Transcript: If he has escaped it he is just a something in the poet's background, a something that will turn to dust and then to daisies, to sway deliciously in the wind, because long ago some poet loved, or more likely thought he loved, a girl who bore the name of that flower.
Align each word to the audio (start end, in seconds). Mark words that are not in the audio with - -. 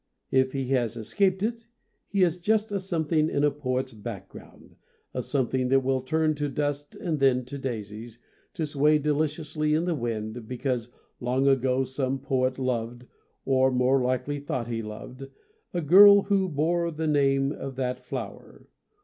If 0.31 0.53
he 0.53 0.65
has 0.69 0.97
escaped 0.97 1.43
it 1.43 1.67
he 2.07 2.23
is 2.23 2.39
just 2.39 2.71
a 2.71 2.79
something 2.79 3.29
in 3.29 3.43
the 3.43 3.51
poet's 3.51 3.93
background, 3.93 4.75
a 5.13 5.21
something 5.21 5.67
that 5.67 5.81
will 5.81 6.01
turn 6.01 6.33
to 6.41 6.49
dust 6.49 6.95
and 6.95 7.19
then 7.19 7.45
to 7.45 7.59
daisies, 7.59 8.17
to 8.55 8.65
sway 8.65 8.97
deliciously 8.97 9.75
in 9.75 9.85
the 9.85 9.93
wind, 9.93 10.47
because 10.47 10.91
long 11.19 11.45
ago 11.47 11.83
some 11.83 12.17
poet 12.17 12.57
loved, 12.57 13.05
or 13.45 13.69
more 13.69 14.01
likely 14.01 14.39
thought 14.39 14.67
he 14.67 14.81
loved, 14.81 15.27
a 15.71 15.81
girl 15.81 16.23
who 16.23 16.49
bore 16.49 16.89
the 16.89 17.05
name 17.05 17.51
of 17.51 17.75
that 17.75 17.99
flower. 17.99 18.67